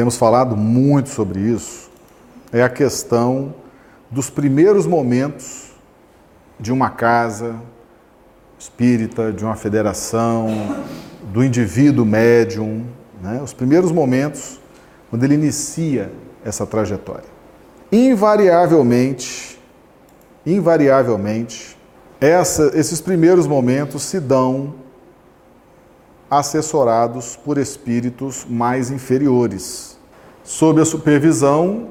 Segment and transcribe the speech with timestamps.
[0.00, 1.90] temos falado muito sobre isso,
[2.50, 3.54] é a questão
[4.10, 5.72] dos primeiros momentos
[6.58, 7.56] de uma casa
[8.58, 10.48] espírita, de uma federação,
[11.24, 12.86] do indivíduo médium,
[13.20, 13.42] né?
[13.44, 14.58] os primeiros momentos
[15.10, 16.10] quando ele inicia
[16.42, 17.28] essa trajetória.
[17.92, 19.60] Invariavelmente,
[20.46, 21.76] invariavelmente,
[22.18, 24.76] essa, esses primeiros momentos se dão
[26.30, 29.89] assessorados por espíritos mais inferiores,
[30.50, 31.90] sob a supervisão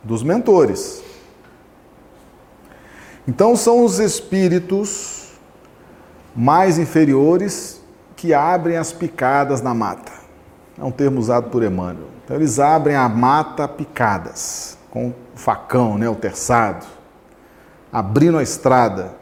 [0.00, 1.02] dos mentores.
[3.26, 5.32] Então, são os espíritos
[6.36, 7.82] mais inferiores
[8.14, 10.12] que abrem as picadas na mata.
[10.78, 12.06] É um termo usado por Emmanuel.
[12.24, 16.86] Então, eles abrem a mata picadas, com o facão, né, o terçado,
[17.92, 19.16] abrindo a estrada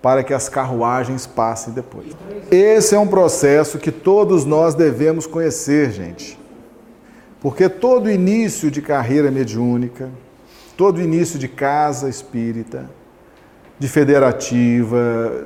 [0.00, 2.16] para que as carruagens passem depois.
[2.50, 6.37] Esse é um processo que todos nós devemos conhecer, gente.
[7.40, 10.08] Porque todo início de carreira mediúnica,
[10.76, 12.90] todo início de casa espírita,
[13.78, 15.44] de federativa,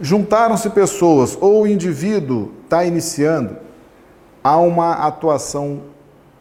[0.00, 3.56] juntaram-se pessoas ou o indivíduo está iniciando,
[4.42, 5.82] há uma atuação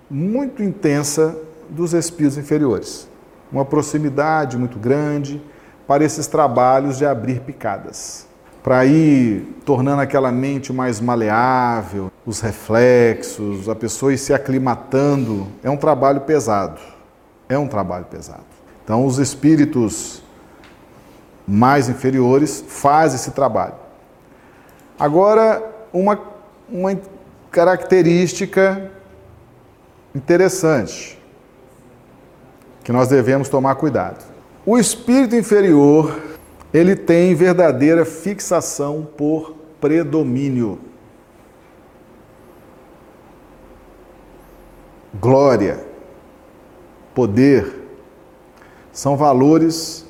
[0.10, 1.38] muito intensa
[1.70, 3.08] dos espíritos inferiores,
[3.52, 5.42] uma proximidade muito grande
[5.86, 8.28] para esses trabalhos de abrir picadas,
[8.64, 15.48] para ir tornando aquela mente mais maleável, os reflexos, a pessoa ir se aclimatando.
[15.64, 16.80] É um trabalho pesado.
[17.50, 18.44] É um trabalho pesado.
[18.84, 20.22] Então, os espíritos
[21.48, 23.76] mais inferiores fazem esse trabalho.
[25.00, 26.20] Agora, uma,
[26.70, 26.98] uma
[27.50, 28.92] característica
[30.14, 31.20] interessante
[32.84, 34.24] que nós devemos tomar cuidado.
[34.66, 36.31] O espírito inferior,
[36.74, 40.80] ele tem verdadeira fixação por predomínio.
[45.20, 45.86] Glória,
[47.14, 47.88] poder,
[48.94, 50.06] são valores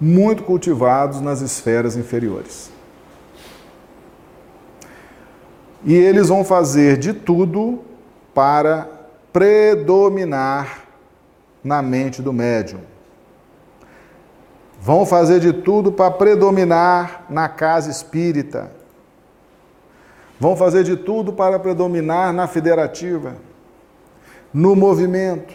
[0.00, 2.70] muito cultivados nas esferas inferiores.
[5.84, 7.80] E eles vão fazer de tudo
[8.32, 8.88] para
[9.32, 10.86] predominar
[11.62, 12.91] na mente do médium
[14.82, 18.68] vão fazer de tudo para predominar na casa espírita.
[20.40, 23.36] Vão fazer de tudo para predominar na federativa,
[24.52, 25.54] no movimento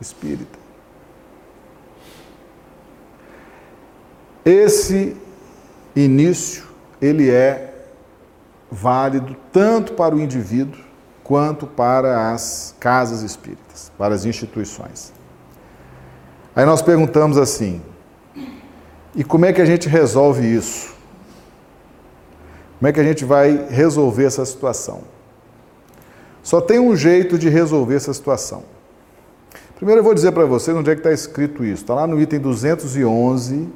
[0.00, 0.58] espírita.
[4.44, 5.16] Esse
[5.94, 6.64] início,
[7.00, 7.74] ele é
[8.68, 10.80] válido tanto para o indivíduo
[11.22, 15.12] quanto para as casas espíritas, para as instituições.
[16.56, 17.80] Aí nós perguntamos assim:
[19.16, 20.94] e como é que a gente resolve isso?
[22.78, 25.00] Como é que a gente vai resolver essa situação?
[26.42, 28.64] Só tem um jeito de resolver essa situação.
[29.76, 31.82] Primeiro eu vou dizer para vocês onde é que está escrito isso.
[31.82, 33.66] Está lá no item 211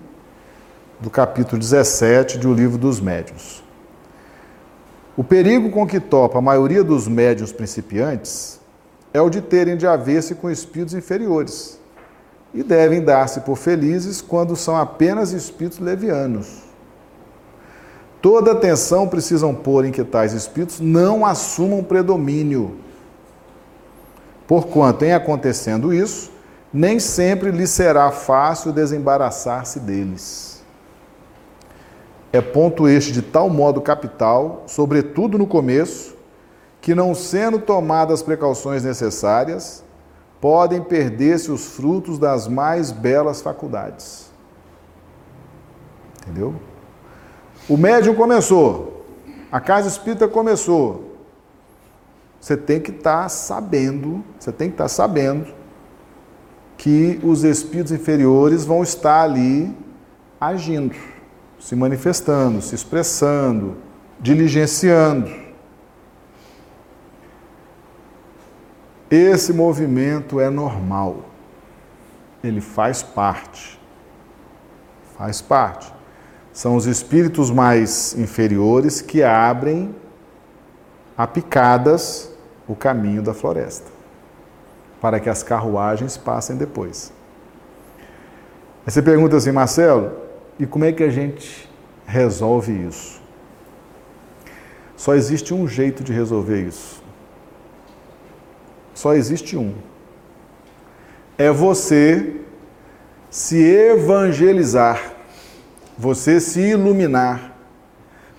[1.00, 3.64] do capítulo 17 do Livro dos Médiuns.
[5.16, 8.60] O perigo com que topa a maioria dos médiuns principiantes
[9.12, 11.79] é o de terem de haver-se com espíritos inferiores
[12.52, 16.62] e devem dar-se por felizes quando são apenas espíritos levianos.
[18.20, 22.76] Toda atenção precisam pôr em que tais espíritos não assumam predomínio.
[24.46, 26.30] Porquanto, em acontecendo isso,
[26.72, 30.62] nem sempre lhe será fácil desembaraçar-se deles.
[32.32, 36.14] É ponto este de tal modo capital, sobretudo no começo,
[36.80, 39.82] que não sendo tomadas as precauções necessárias,
[40.40, 44.30] podem perder-se os frutos das mais belas faculdades.
[46.22, 46.54] Entendeu?
[47.68, 49.04] O médium começou,
[49.52, 51.10] a casa espírita começou.
[52.40, 55.46] Você tem que estar tá sabendo, você tem que estar tá sabendo
[56.78, 59.76] que os espíritos inferiores vão estar ali
[60.40, 60.96] agindo,
[61.58, 63.76] se manifestando, se expressando,
[64.18, 65.49] diligenciando.
[69.10, 71.24] Esse movimento é normal.
[72.44, 73.80] Ele faz parte.
[75.18, 75.92] Faz parte.
[76.52, 79.92] São os espíritos mais inferiores que abrem
[81.18, 82.30] a picadas
[82.68, 83.90] o caminho da floresta,
[85.00, 87.12] para que as carruagens passem depois.
[88.86, 90.12] Aí você pergunta assim, Marcelo,
[90.56, 91.68] e como é que a gente
[92.06, 93.20] resolve isso?
[94.96, 97.00] Só existe um jeito de resolver isso
[99.00, 99.72] só existe um.
[101.38, 102.36] É você
[103.30, 105.14] se evangelizar,
[105.96, 107.56] você se iluminar,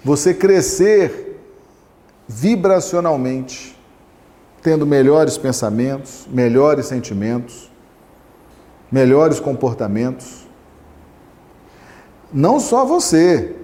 [0.05, 1.41] você crescer
[2.27, 3.75] vibracionalmente
[4.61, 7.71] tendo melhores pensamentos, melhores sentimentos,
[8.91, 10.47] melhores comportamentos.
[12.31, 13.55] Não só você,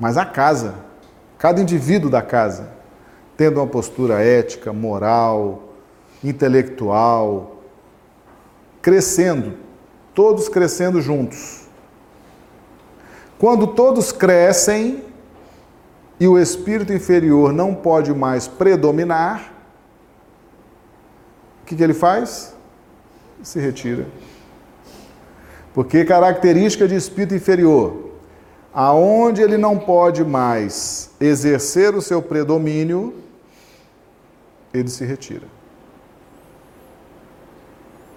[0.00, 0.74] mas a casa,
[1.38, 2.79] cada indivíduo da casa,
[3.40, 5.70] tendo uma postura ética, moral,
[6.22, 7.62] intelectual,
[8.82, 9.54] crescendo,
[10.12, 11.62] todos crescendo juntos.
[13.38, 15.02] Quando todos crescem
[16.20, 19.54] e o espírito inferior não pode mais predominar,
[21.62, 22.54] o que, que ele faz?
[23.42, 24.06] Se retira.
[25.72, 28.10] Porque característica de espírito inferior,
[28.70, 33.14] aonde ele não pode mais exercer o seu predomínio,
[34.72, 35.46] ele se retira.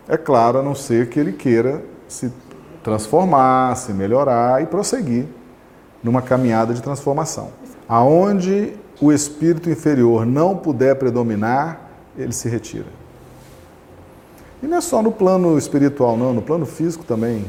[0.08, 2.32] É claro, a não ser que ele queira se
[2.84, 5.26] transformar, se melhorar e prosseguir
[6.04, 7.52] numa caminhada de transformação.
[7.88, 12.88] Aonde o espírito inferior não puder predominar, ele se retira.
[14.62, 17.46] E não é só no plano espiritual, não, no plano físico também.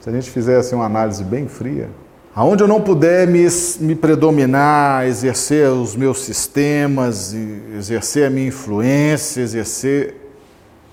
[0.00, 1.90] Se a gente fizesse uma análise bem fria,
[2.36, 3.48] aonde eu não puder me,
[3.80, 7.34] me predominar, exercer os meus sistemas,
[7.76, 10.26] exercer a minha influência, exercer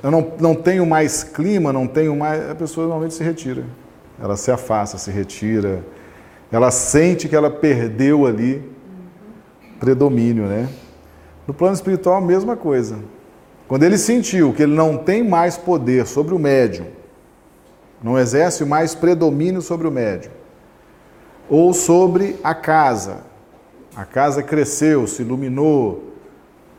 [0.04, 2.50] eu não, não tenho mais clima, não tenho mais.
[2.50, 3.64] A pessoa normalmente se retira.
[4.22, 5.82] Ela se afasta, se retira.
[6.52, 8.62] Ela sente que ela perdeu ali
[9.80, 10.68] predomínio, né?
[11.48, 13.00] No plano espiritual, a mesma coisa.
[13.66, 16.86] Quando ele sentiu que ele não tem mais poder sobre o médium,
[18.04, 20.32] não exerce mais predomínio sobre o médium,
[21.50, 23.22] ou sobre a casa,
[23.96, 26.14] a casa cresceu, se iluminou,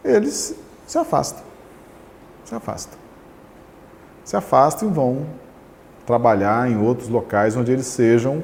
[0.04, 0.54] eles
[0.86, 1.44] se afastam.
[2.44, 3.04] Se afastam
[4.24, 5.26] se afastam e vão
[6.06, 8.42] trabalhar em outros locais onde eles sejam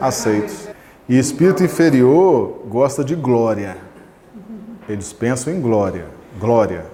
[0.00, 0.68] aceitos.
[1.08, 3.76] E espírito inferior gosta de glória.
[4.88, 6.06] Eles pensam em glória.
[6.38, 6.84] Glória.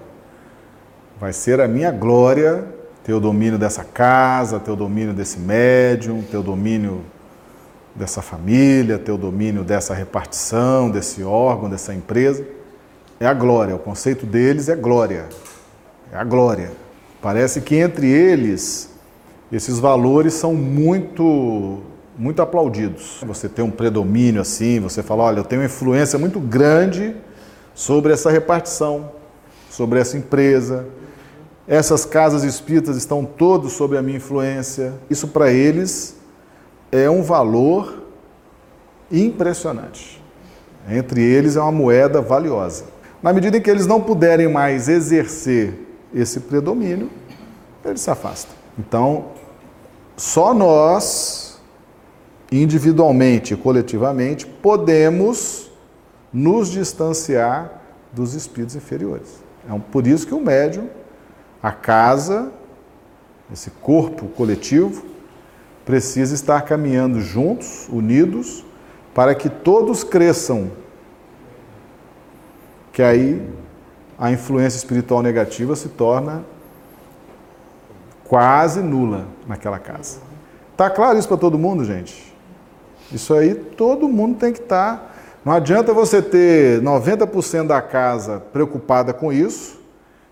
[1.19, 2.65] Vai ser a minha glória
[3.03, 7.01] ter o domínio dessa casa, ter o domínio desse médium, ter o domínio
[7.95, 12.45] dessa família, ter o domínio dessa repartição, desse órgão, dessa empresa.
[13.19, 13.75] É a glória.
[13.75, 15.29] O conceito deles é glória.
[16.13, 16.73] É a glória.
[17.21, 18.91] Parece que entre eles
[19.53, 21.81] esses valores são muito
[22.17, 23.19] muito aplaudidos.
[23.27, 27.17] Você tem um predomínio assim, você fala, olha, eu tenho uma influência muito grande
[27.75, 29.13] sobre essa repartição,
[29.71, 30.87] sobre essa empresa.
[31.67, 34.93] Essas casas espíritas estão todos sob a minha influência.
[35.09, 36.20] Isso para eles
[36.91, 38.03] é um valor
[39.11, 40.23] impressionante.
[40.89, 42.85] Entre eles é uma moeda valiosa.
[43.23, 45.75] Na medida em que eles não puderem mais exercer
[46.15, 47.11] esse predomínio,
[47.85, 48.53] ele se afasta.
[48.79, 49.27] Então,
[50.17, 51.61] só nós,
[52.51, 55.71] individualmente e coletivamente, podemos
[56.33, 57.81] nos distanciar
[58.13, 59.43] dos espíritos inferiores.
[59.69, 60.89] É por isso que o médium,
[61.63, 62.51] a casa,
[63.53, 65.10] esse corpo coletivo,
[65.85, 68.65] precisa estar caminhando juntos, unidos,
[69.15, 70.71] para que todos cresçam.
[72.93, 73.49] Que aí
[74.19, 76.45] a influência espiritual negativa se torna
[78.25, 80.19] quase nula naquela casa.
[80.77, 82.33] Tá claro isso para todo mundo, gente?
[83.13, 84.97] Isso aí todo mundo tem que estar.
[84.97, 85.11] Tá.
[85.45, 89.81] Não adianta você ter 90% da casa preocupada com isso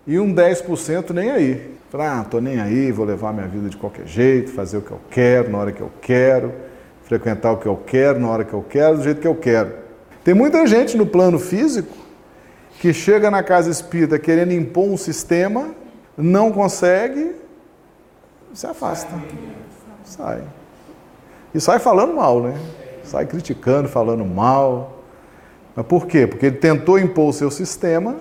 [0.05, 1.78] e um 10% nem aí.
[1.93, 5.01] Ah, tô nem aí, vou levar minha vida de qualquer jeito, fazer o que eu
[5.09, 6.53] quero, na hora que eu quero,
[7.03, 9.73] frequentar o que eu quero, na hora que eu quero, do jeito que eu quero.
[10.23, 11.91] Tem muita gente no plano físico
[12.79, 15.73] que chega na casa espírita querendo impor um sistema,
[16.15, 17.35] não consegue,
[18.53, 19.11] se afasta.
[20.03, 20.43] Sai.
[21.53, 22.55] E sai falando mal, né?
[23.03, 25.03] Sai criticando, falando mal.
[25.75, 26.27] Mas por quê?
[26.27, 28.17] Porque ele tentou impor o seu sistema,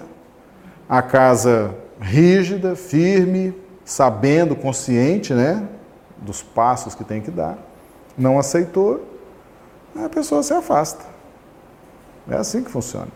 [0.89, 5.67] a casa rígida, firme, sabendo, consciente, né?
[6.19, 7.59] Dos passos que tem que dar.
[8.17, 9.07] Não aceitou,
[9.97, 11.05] a pessoa se afasta.
[12.29, 13.09] É assim que funciona.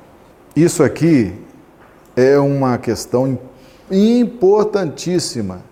[0.57, 1.35] Isso aqui
[2.17, 3.39] é uma questão
[3.91, 5.63] importantíssima.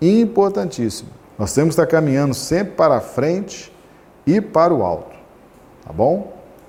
[0.00, 1.10] Importantíssima.
[1.38, 3.72] Nós temos que estar caminhando sempre para frente
[4.26, 5.16] e para o alto.
[5.86, 6.37] Tá bom?